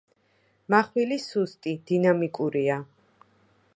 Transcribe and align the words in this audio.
მახვილი 0.73 1.19
სუსტი, 1.27 1.75
დინამიკურია. 1.91 2.79